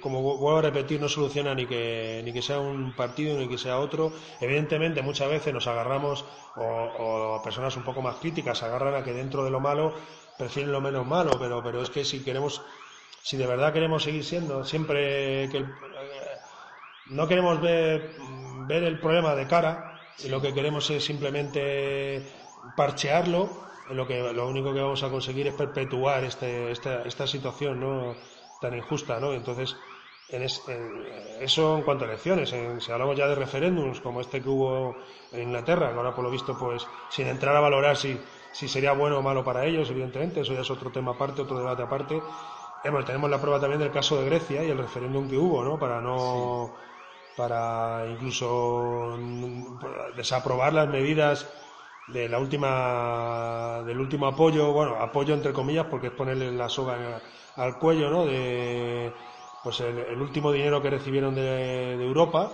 [0.00, 3.58] como vuelvo a repetir, no soluciona ni que, ni que sea un partido ni que
[3.58, 4.12] sea otro.
[4.40, 6.24] Evidentemente muchas veces nos agarramos
[6.56, 9.94] o, personas un poco más críticas agarran a que dentro de lo malo
[10.38, 12.62] prefieren lo menos malo, pero, pero es que si queremos,
[13.22, 15.64] si de verdad queremos seguir siendo siempre que
[17.06, 18.16] no queremos ver,
[18.66, 22.26] ver el problema de cara, y lo que queremos es simplemente
[22.76, 23.48] parchearlo,
[23.90, 28.16] lo que lo único que vamos a conseguir es perpetuar este, esta, esta situación ¿no?
[28.60, 29.32] Tan injusta, ¿no?
[29.32, 29.76] Entonces,
[30.28, 30.42] en,
[31.40, 34.96] eso en cuanto a elecciones, si hablamos ya de referéndums como este que hubo
[35.32, 38.18] en Inglaterra, que ahora por lo visto, pues, sin entrar a valorar si,
[38.52, 41.58] si sería bueno o malo para ellos, evidentemente, eso ya es otro tema aparte, otro
[41.58, 42.22] debate aparte.
[42.82, 45.78] tenemos la prueba también del caso de Grecia y el referéndum que hubo, ¿no?
[45.78, 46.74] Para no
[47.36, 49.18] para incluso
[50.16, 51.46] desaprobar las medidas
[52.08, 57.20] de la última del último apoyo, bueno, apoyo entre comillas porque es ponerle la soga
[57.56, 58.26] al cuello, ¿no?
[58.26, 59.12] De
[59.64, 62.52] pues el, último dinero que recibieron de, Europa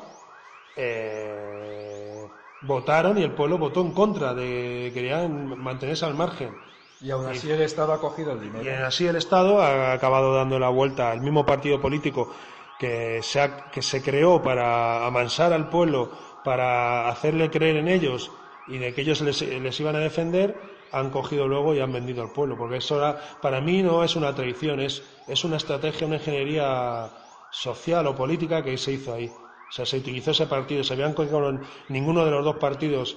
[0.77, 2.27] eh,
[2.62, 6.57] votaron y el pueblo votó en contra de querían mantenerse al margen
[7.03, 8.65] Y aún así el Estado ha cogido el dinero.
[8.65, 12.33] Y así el Estado ha acabado dando la vuelta al mismo partido político
[12.79, 16.11] que se, que se creó para amansar al pueblo,
[16.43, 18.31] para hacerle creer en ellos
[18.66, 20.61] y de que ellos les, les iban a defender,
[20.92, 22.57] han cogido luego y han vendido al pueblo.
[22.57, 27.11] Porque eso para mí no es una traición, es, es una estrategia, una ingeniería
[27.51, 29.27] social o política que se hizo ahí.
[29.27, 33.16] O sea, se utilizó ese partido, se habían cogido ninguno de los dos partidos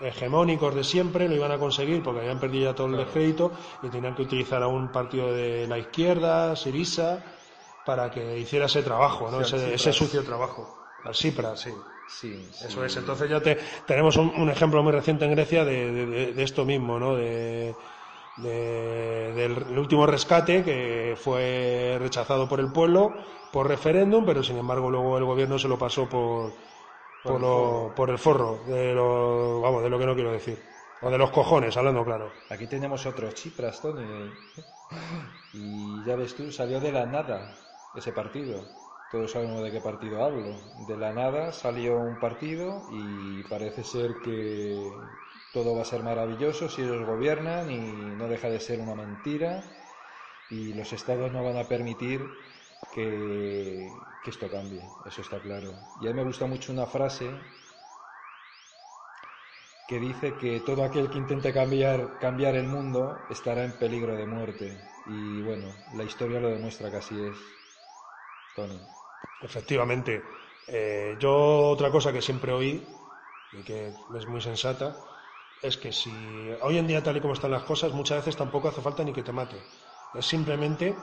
[0.00, 3.52] hegemónicos de siempre lo iban a conseguir porque habían perdido ya todo el descrédito
[3.82, 7.22] y tenían que utilizar a un partido de la izquierda, Sirisa,
[7.86, 9.40] para que hiciera ese trabajo, ¿no?
[9.40, 10.76] ese, sucio trabajo.
[11.04, 11.70] Al Cipra, sí.
[12.08, 12.96] Sí, Eso es.
[12.96, 17.16] Entonces ya te, tenemos un, ejemplo muy reciente en Grecia de, de, esto mismo, ¿no?
[17.16, 17.74] De,
[18.36, 23.12] del último rescate que fue rechazado por el pueblo
[23.52, 26.52] por referéndum, pero sin embargo luego el gobierno se lo pasó por,
[27.22, 30.58] por, lo, por el forro, de lo, vamos, de lo que no quiero decir.
[31.02, 32.32] O de los cojones, hablando claro.
[32.48, 34.02] Aquí tenemos otro Chipras, Tony.
[35.54, 37.54] Y ya ves tú, salió de la nada
[37.94, 38.81] ese partido.
[39.12, 40.56] Todos sabemos de qué partido hablo.
[40.86, 44.90] De la nada salió un partido y parece ser que
[45.52, 47.78] todo va a ser maravilloso si ellos gobiernan y
[48.16, 49.62] no deja de ser una mentira
[50.48, 52.26] y los estados no van a permitir
[52.94, 53.86] que,
[54.24, 55.74] esto cambie, eso está claro.
[56.00, 57.30] Y a mí me gusta mucho una frase
[59.88, 64.24] que dice que todo aquel que intente cambiar, cambiar el mundo estará en peligro de
[64.24, 64.80] muerte.
[65.04, 67.36] Y bueno, la historia lo demuestra que así es.
[68.54, 69.01] Tony.
[69.48, 70.12] Efectivamente.
[70.66, 71.32] Eh, yo
[71.68, 72.72] otra cosa que siempre oí,
[73.50, 74.88] y que es muy sensata,
[75.60, 78.68] es que si hoy en día tal y como están las cosas, muchas veces tampoco
[78.68, 79.58] hace falta ni que te mate.
[80.12, 80.96] Es simplemente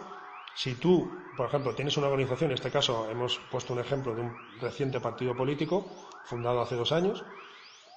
[0.54, 4.22] si tú, por ejemplo, tienes una organización, en este caso hemos puesto un ejemplo de
[4.22, 7.24] un reciente partido político fundado hace dos años,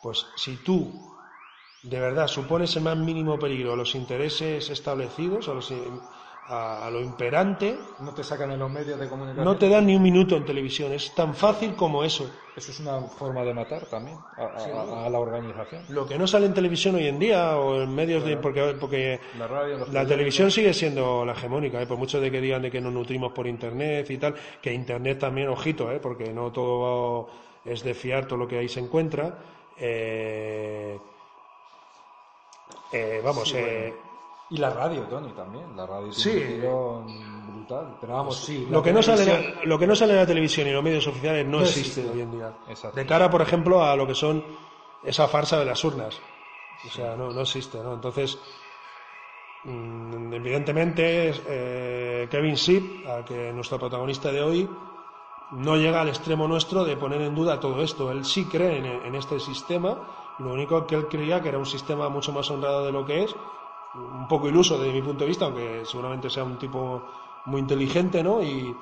[0.00, 1.10] pues si tú
[1.82, 5.72] de verdad supones el más mínimo peligro a los intereses establecidos, a los,
[6.48, 7.78] a, lo imperante.
[8.00, 9.44] No te sacan en los medios de comunicación.
[9.44, 12.30] No te dan ni un minuto en televisión, es tan fácil como eso.
[12.54, 15.84] Eso es una forma de matar también a, la organización.
[15.88, 18.36] Lo que no sale en televisión hoy en día o en medios de.
[18.36, 19.20] Porque, porque
[19.90, 21.86] la, televisión sigue siendo la hegemónica, ¿eh?
[21.86, 25.18] por mucho de que digan de que nos nutrimos por internet y tal, que internet
[25.18, 25.98] también, ojito, ¿eh?
[25.98, 27.30] porque no todo
[27.64, 29.38] es de fiar todo lo que ahí se encuentra.
[29.78, 30.98] Eh,
[32.92, 33.94] eh vamos, eh,
[34.52, 35.74] y la radio, Tony, también.
[35.74, 37.96] La radio tiene brutal.
[38.00, 38.66] Pero vamos, sí.
[38.70, 41.46] Lo que, no sale, lo que no sale en la televisión y los medios oficiales
[41.46, 42.52] no, existe, hoy en día.
[42.94, 44.44] De cara, por ejemplo, a lo que son
[45.02, 46.20] esa farsa de las urnas.
[46.86, 47.94] O sea, no, no existe, ¿no?
[47.94, 48.38] Entonces,
[49.64, 54.68] mm, evidentemente, eh, Kevin Ship, a que nuestro protagonista de hoy,
[55.52, 58.10] no llega al extremo nuestro de poner en duda todo esto.
[58.10, 61.66] Él sí cree en, en este sistema, lo único que él creía que era un
[61.66, 63.34] sistema mucho más honrado de lo que es,
[63.94, 67.02] un poco iluso desde mi punto de vista, aunque seguramente sea un tipo
[67.46, 68.42] muy inteligente, ¿no?
[68.42, 68.74] Y,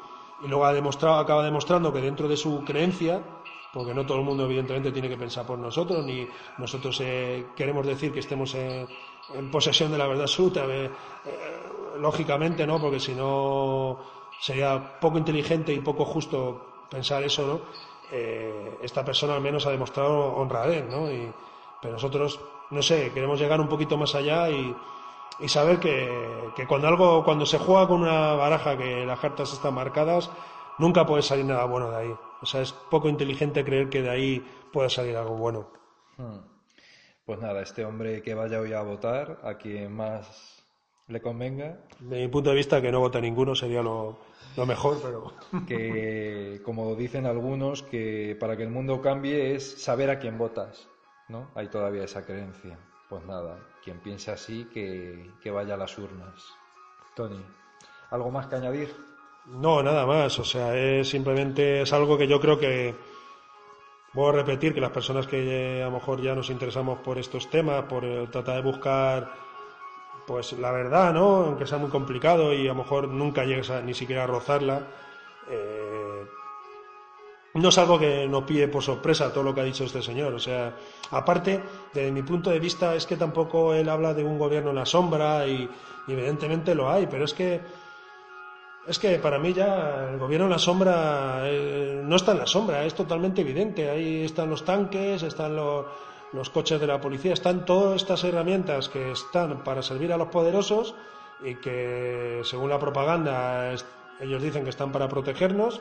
[0.43, 3.23] luego ha demostrado, acaba demostrando que dentro de su creencia,
[3.75, 7.87] porque no todo el mundo evidentemente tiene que pensar por nosotros, ni nosotros eh, queremos
[7.87, 8.89] decir que estemos en,
[9.53, 10.91] posesión de la verdad absoluta, eh, eh,
[11.99, 12.81] lógicamente, ¿no?
[12.81, 13.99] Porque si no
[14.41, 17.91] sería poco inteligente y poco justo pensar eso, ¿no?
[18.83, 21.09] esta persona al menos ha demostrado honradez, ¿no?
[21.09, 21.33] Y,
[21.81, 24.75] pero nosotros, no sé, queremos llegar un poquito más allá y,
[25.41, 26.09] y saber que,
[26.57, 30.31] que, cuando algo, cuando se juega con una baraja que las cartas están marcadas,
[30.79, 32.15] nunca puede salir nada bueno de ahí.
[32.43, 35.71] O sea, es poco inteligente creer que de ahí pueda salir algo bueno.
[36.17, 36.39] Hmm.
[37.25, 40.65] Pues nada, este hombre que vaya hoy a votar, a quien más
[41.07, 41.79] le convenga.
[41.99, 44.19] De mi punto de vista, que no vota ninguno sería lo,
[44.57, 45.33] lo mejor, pero.
[45.67, 50.89] Que, como dicen algunos, que para que el mundo cambie es saber a quién votas.
[51.29, 51.51] ¿No?
[51.55, 52.79] Hay todavía esa creencia.
[53.09, 56.55] Pues nada, quien piense así, que, vaya a las urnas.
[57.15, 57.43] Tony,
[58.11, 58.95] ¿algo más que añadir?
[59.47, 60.39] No, nada más.
[60.39, 62.95] O sea, es simplemente es algo que yo creo que
[64.13, 67.49] voy a repetir que las personas que a lo mejor ya nos interesamos por estos
[67.51, 69.31] temas, por eh, tratar de buscar
[70.27, 71.45] pues la verdad, ¿no?
[71.45, 74.87] Aunque sea muy complicado y a lo mejor nunca llegues a, ni siquiera a rozarla.
[75.49, 75.80] Eh,
[77.61, 80.33] no es algo que nos pille por sorpresa todo lo que ha dicho este señor.
[80.35, 80.75] O sea,
[81.11, 84.77] aparte, desde mi punto de vista, es que tampoco él habla de un gobierno en
[84.77, 85.69] la sombra y,
[86.09, 87.61] evidentemente lo hay, pero es que
[88.87, 92.47] es que para mí ya el gobierno en la sombra eh, no está en la
[92.47, 93.89] sombra, es totalmente evidente.
[93.89, 95.85] Ahí están los tanques, están los,
[96.33, 100.29] los coches de la policía, están todas estas herramientas que están para servir a los
[100.29, 100.95] poderosos
[101.45, 103.73] y que, según la propaganda,
[104.19, 105.81] ellos dicen que están para protegernos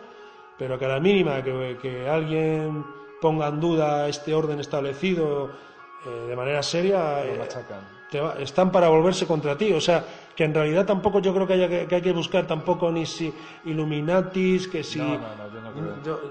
[0.59, 2.85] pero que a la mínima que, alguien
[3.21, 5.51] ponga en duda este orden establecido
[6.05, 7.79] eh, de manera seria, eh, machacan.
[8.11, 9.71] te va- están para volverse contra ti.
[9.73, 10.03] O sea,
[10.35, 13.05] que en realidad tampoco yo creo que, haya que, que hay que buscar tampoco ni
[13.05, 13.33] si
[13.65, 14.99] Illuminatis, que si...
[14.99, 16.03] No, no, no, yo no creo.
[16.03, 16.21] Yo-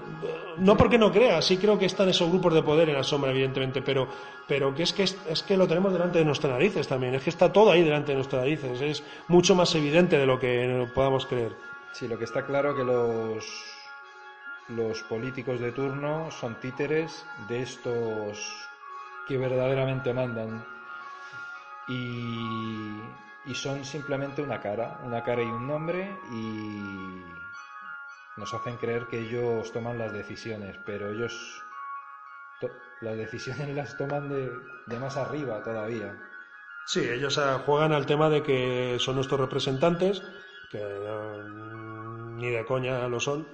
[0.57, 3.31] no porque no crea, sí creo que están esos grupos de poder en la sombra,
[3.31, 4.07] evidentemente, pero,
[4.47, 7.23] pero que es que es, es que lo tenemos delante de nuestras narices también, es
[7.23, 10.87] que está todo ahí delante de nuestras narices, es mucho más evidente de lo que
[10.93, 11.55] podamos creer.
[11.91, 13.78] Sí, lo que está claro que los
[14.69, 18.39] los políticos de turno son títeres de estos
[19.27, 20.65] que verdaderamente mandan
[21.87, 27.23] y, son simplemente una cara, una cara y un nombre y
[28.37, 31.63] nos hacen creer que ellos toman las decisiones, pero ellos
[33.01, 36.15] las decisiones las toman de, más arriba todavía.
[36.85, 40.21] Sí, ellos ah, juegan al tema de que son nuestros representantes,
[40.71, 43.47] que mm, ni de coña lo son,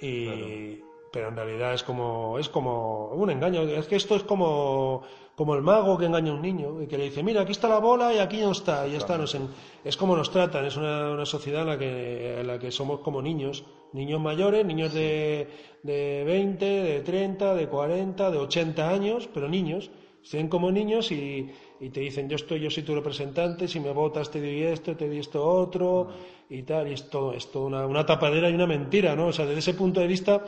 [0.00, 0.80] y,
[1.12, 3.62] pero en realidad es como, es como un engaño.
[3.62, 5.02] Es que esto es como,
[5.36, 7.68] como el mago que engaña a un niño y que le dice, mira, aquí está
[7.68, 9.16] la bola y aquí no está, y ya está.
[9.18, 9.48] Nos en-
[9.84, 13.00] es como nos tratan, es una, una sociedad en la, que, en la que somos
[13.00, 15.48] como niños, niños mayores, niños de,
[15.82, 19.90] de 20, de 30, de 40, de 80 años, pero niños.
[20.24, 21.48] Se ven como niños y,
[21.80, 24.96] y te dicen, yo estoy, yo soy tu representante, si me votas te doy esto,
[24.96, 26.08] te doy esto otro,
[26.48, 29.26] y tal, y es todo, es todo una, una tapadera y una mentira, ¿no?
[29.28, 30.42] O sea, desde ese punto de vista,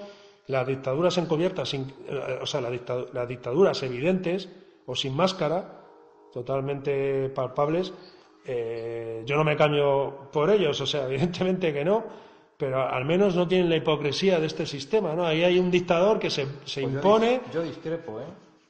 [0.48, 4.48] las dictaduras encubiertas, sin- eh, o sea, la dictadu- las dictaduras evidentes
[4.86, 5.82] o sin máscara,
[6.32, 7.92] totalmente palpables,
[8.46, 12.04] eh, yo no me cambio por ellos, o sea, evidentemente que no,
[12.56, 15.26] pero al menos no tienen la hipocresía de este sistema, ¿no?
[15.26, 17.40] Ahí hay un dictador que se, se Pues impone.
[17.52, 18.24] yo discrepo, ¿eh?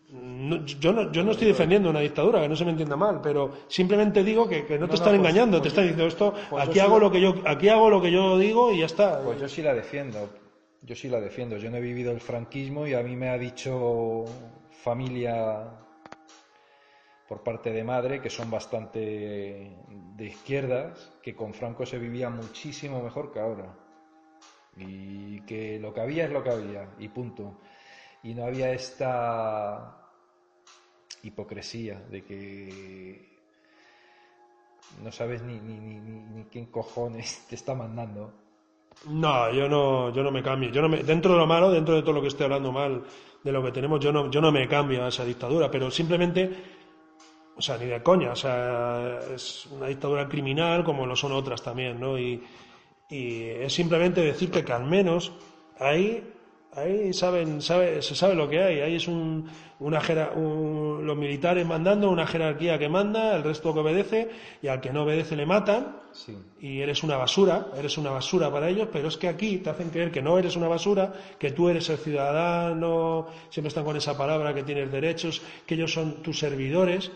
[0.09, 3.21] No, yo, no, yo no estoy defendiendo una dictadura, que no se me entienda mal,
[3.21, 5.85] pero simplemente digo que, que no te No, están pues- engañando, pues te yo- están
[5.85, 8.71] diciendo esto, pues aquí hago lo- lo que yo, aquí hago lo que yo digo
[8.73, 9.21] y ya está.
[9.23, 10.29] Pues yo sí la defiendo.
[10.83, 11.57] Yo sí la defiendo.
[11.57, 14.25] Yo no he vivido el franquismo y a mí me ha dicho
[14.71, 15.64] familia
[17.29, 19.01] por parte de madre que son bastante
[19.81, 23.75] de izquierdas que con Franco se vivía muchísimo mejor que ahora.
[24.77, 27.59] Y que lo que había es lo que había y punto.
[28.23, 29.97] Y no había esta
[31.23, 33.37] hipocresía de que
[35.03, 38.33] no sabes ni, ni, ni, ni, quién cojones te está mandando.
[39.09, 40.71] No, yo no, yo no me cambio.
[40.71, 43.05] Yo no me, dentro de lo malo, dentro de todo lo que estoy hablando mal
[43.43, 46.51] de lo que tenemos, yo no, yo no me cambio a esa dictadura, pero simplemente,
[47.57, 51.63] o sea, ni de coña, o sea, es una dictadura criminal como lo son otras
[51.63, 52.19] también, ¿no?
[52.19, 52.43] Y,
[53.09, 55.33] y es simplemente decirte que al menos
[55.79, 56.35] ahí,
[56.77, 58.81] ahí saben, sabe, se sabe lo que hay.
[58.81, 59.49] Ahí es un,
[59.81, 60.01] una
[60.37, 64.29] un- los militares mandando, una jerarquía que manda, el resto que obedece,
[64.62, 66.35] y al que no obedece le matan Sí.
[66.61, 69.91] y eres una basura, eres una basura para ellos, pero es que aquí te hacen
[69.91, 74.17] creer que no eres una basura, que tú eres el ciudadano, siempre están con esa
[74.17, 77.11] palabra que tienes derechos, que ellos son tus servidores,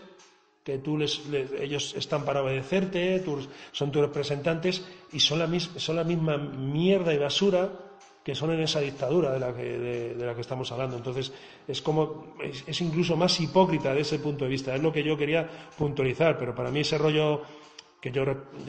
[0.63, 5.47] que tú les, les- ellos están para obedecerte, tus- son tus representantes y son la,
[5.47, 7.69] mis- son la misma mierda y basura
[8.23, 10.97] que son en esa dictadura de la que, de, la que estamos hablando.
[10.97, 11.33] Entonces,
[11.67, 14.75] es como, es, incluso más hipócrita de ese punto de vista.
[14.75, 17.41] Es lo que yo quería puntualizar, pero para mí ese rollo
[17.99, 18.23] que yo,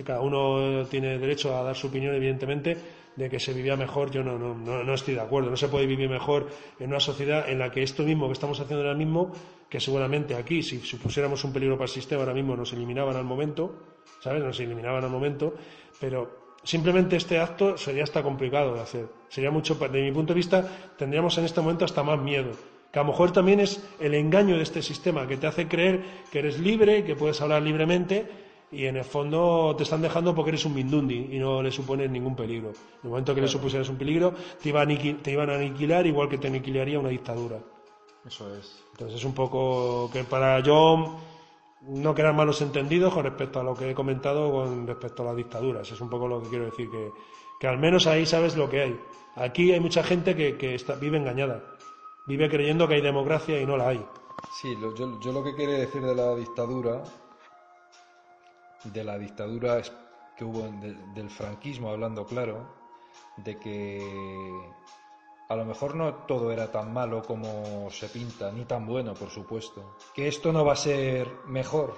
[0.04, 2.76] cada uno tiene derecho a dar su opinión, evidentemente,
[3.16, 5.50] de que se vivía mejor, yo no, no, no, no estoy de acuerdo.
[5.50, 8.58] No se puede vivir mejor en una sociedad en la que esto mismo que estamos
[8.58, 9.32] haciendo ahora mismo,
[9.68, 13.24] que seguramente aquí, si supusiéramos un peligro para el sistema, ahora mismo nos eliminaban al
[13.24, 13.74] momento,
[14.20, 14.42] ¿sabes?
[14.42, 15.54] Nos eliminaban al momento,
[16.00, 19.08] pero simplemente este acto sería hasta complicado de hacer.
[19.28, 22.52] Sería mucho, de mi punto de vista, tendríamos en este momento hasta más miedo.
[22.92, 26.04] Que a lo mejor también es el engaño de este sistema, que te hace creer
[26.30, 28.26] que eres libre, que puedes hablar libremente,
[28.70, 32.10] y en el fondo te están dejando porque eres un mindundi y no le supones
[32.10, 32.70] ningún peligro.
[32.70, 36.28] En el momento que le supusieras un peligro, te, iba te iban a aniquilar igual
[36.28, 37.58] que te aniquilaría una dictadura.
[38.26, 38.82] Eso es.
[38.92, 41.18] Entonces es un poco que para yo
[41.82, 45.36] no quedar malos entendidos con respecto a lo que he comentado con respecto a las
[45.36, 45.90] dictaduras.
[45.90, 47.10] Es un poco lo que quiero decir, que,
[47.58, 49.00] que al menos ahí sabes lo que hay.
[49.36, 51.62] Aquí hay mucha gente que, que vive engañada,
[52.26, 54.06] vive creyendo que hay democracia y no la hay.
[54.60, 57.02] Sí, yo, yo lo que quería decir de la dictadura,
[58.84, 59.80] de la dictadura
[60.36, 60.68] que hubo
[61.14, 62.74] del franquismo, hablando claro,
[63.36, 64.70] de que
[65.52, 69.30] a lo mejor no todo era tan malo como se pinta, ni tan bueno, por
[69.30, 69.96] supuesto.
[70.14, 71.94] Que esto no va a ser mejor.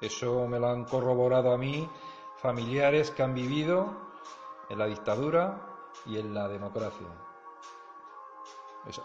[0.00, 1.88] Eso me lo han corroborado a mí
[2.36, 3.90] familiares que han vivido
[4.68, 5.60] en la dictadura
[6.04, 7.06] y en la democracia.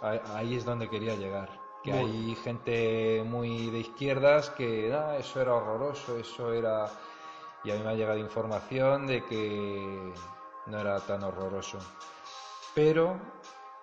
[0.01, 1.49] Ahí- ahí es donde quería llegar.
[1.84, 6.88] Que Muy hay gente muy de izquierdas que "Ah, eso era horroroso, eso era...
[7.64, 10.14] Y a mí me ha llegado información de que
[10.68, 11.80] no era tan horroroso.
[12.74, 13.19] Pero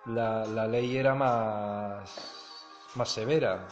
[0.05, 2.09] la, ley era más,
[3.05, 3.67] severa.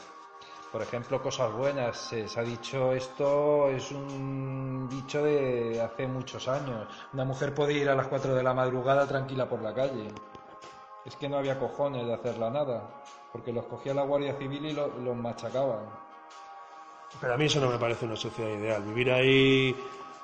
[0.72, 1.98] Por ejemplo, cosas buenas.
[1.98, 6.88] Se, ha dicho esto, es un dicho de hace muchos años.
[7.14, 10.08] Una mujer puede ir a las 4 de la madrugada tranquila por la calle.
[11.06, 14.74] Es que no había cojones de hacerla nada, porque los cogía la Guardia Civil y
[14.74, 15.86] los machacaban.
[17.22, 18.84] Pero a mí eso no me parece una sociedad ideal.
[18.84, 19.76] Vivir ahí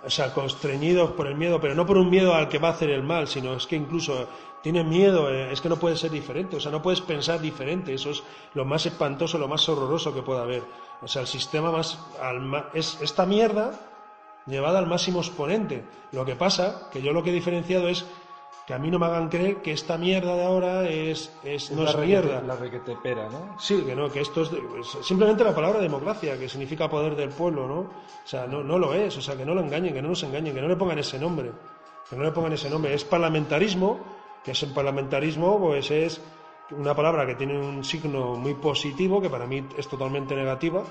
[0.05, 2.71] o sea, constreñidos por el miedo, pero no por un miedo al que va a
[2.71, 4.27] hacer el mal, sino es que incluso
[4.63, 7.93] tiene miedo, eh, es que no puede ser diferente, o sea, no puedes pensar diferente,
[7.93, 10.63] eso es lo más espantoso, lo más horroroso que pueda haber.
[11.01, 11.99] O sea, el sistema más,
[12.73, 13.77] es esta mierda
[14.45, 15.83] llevada al máximo exponente.
[16.13, 18.05] Lo que pasa, que yo lo que he diferenciado es
[18.65, 21.83] que a mí no me hagan creer que esta mierda de ahora es, es, no
[21.83, 22.41] es mierda.
[22.41, 23.59] La requetepera, ¿no?
[23.59, 24.49] Sí, que no, que esto es,
[25.05, 27.79] simplemente la palabra democracia, que significa poder del pueblo, ¿no?
[27.79, 30.23] O sea, no, no lo es, o sea, que no lo engañen, que no nos
[30.23, 31.51] engañen, que no le pongan ese nombre,
[32.09, 32.93] que no le pongan ese nombre.
[32.93, 33.99] Es parlamentarismo,
[34.43, 36.21] que es el parlamentarismo, pues es
[36.71, 40.83] una palabra que tiene un signo muy positivo, que para mí es totalmente negativa,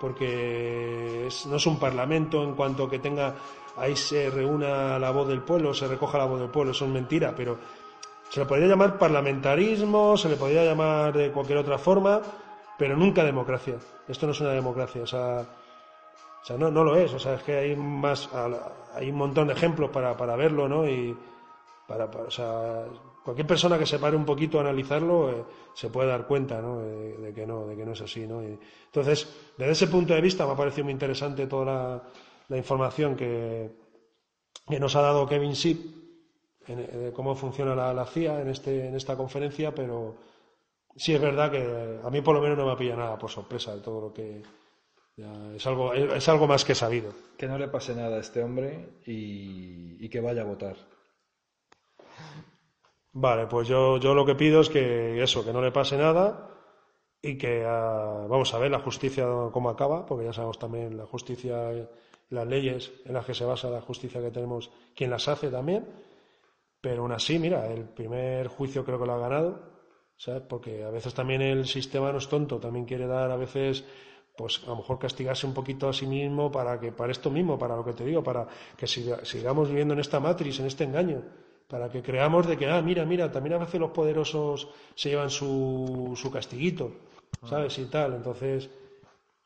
[0.00, 3.34] porque no es un parlamento en cuanto que tenga
[3.76, 6.90] ahí se reúna la voz del pueblo, se recoja la voz del pueblo, eso es
[6.90, 7.58] mentira, pero
[8.28, 12.20] se le podría llamar parlamentarismo, se le podría llamar de cualquier otra forma,
[12.76, 13.76] pero nunca democracia.
[14.06, 17.34] Esto no es una democracia, o sea, o sea no, no lo es, o sea,
[17.34, 18.28] es que hay más,
[18.94, 20.86] hay un montón de ejemplos para, para verlo, ¿no?
[20.86, 21.16] Y
[21.88, 22.84] para, o sea,
[23.24, 26.82] cualquier persona que se pare un poquito a analizarlo eh, se puede dar cuenta, ¿no?
[26.82, 28.42] De, que no, de que no es así, ¿no?
[28.42, 32.02] entonces, desde ese punto de vista me ha parecido muy interesante toda
[32.48, 33.70] la información que,
[34.78, 35.78] nos ha dado Kevin Ship
[36.66, 40.16] de cómo funciona la, CIA en, este, en esta conferencia, pero
[40.94, 43.74] sí es verdad que a mí por lo menos no me pilla nada por sorpresa
[43.74, 44.42] de todo lo que
[45.56, 47.12] es algo más que sabido.
[47.36, 50.76] Que no le pase nada a este hombre y, que vaya a votar.
[53.12, 56.50] Vale, pues yo, yo lo que pido es que eso, que no le pase nada
[57.20, 61.06] y que ah, vamos a ver la justicia cómo acaba, porque ya sabemos también la
[61.06, 61.72] justicia
[62.30, 65.86] las leyes en las que se basa la justicia que tenemos, quien las hace también,
[66.80, 69.62] pero aún así, mira, el primer juicio creo que lo ha ganado,
[70.16, 70.42] ¿sabes?
[70.42, 73.84] Porque a veces también el sistema no es tonto, también quiere dar a veces
[74.36, 77.58] pues a lo mejor castigarse un poquito a sí mismo para que para esto mismo,
[77.58, 78.46] para lo que te digo, para
[78.76, 81.24] que sigamos viviendo en esta matriz, en este engaño,
[81.68, 85.30] para que creamos de que ah, mira, mira, también a veces los poderosos se llevan
[85.30, 86.90] su, su castiguito,
[87.44, 87.78] ¿sabes?
[87.78, 88.68] Y tal, entonces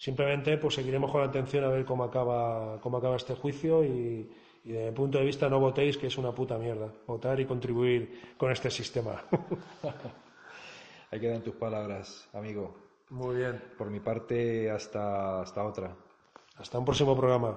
[0.03, 4.29] Simplemente pues seguiremos con la atención a ver cómo acaba, cómo acaba este juicio y,
[4.65, 6.93] desde mi punto de vista no votéis que es una puta mierda.
[7.07, 9.23] Votar y contribuir con este sistema.
[11.13, 12.75] Ahí quedan tus palabras, amigo.
[13.11, 13.63] Muy bien.
[13.79, 15.95] Por mi parte, hasta, hasta otra.
[16.57, 17.57] Hasta un próximo programa.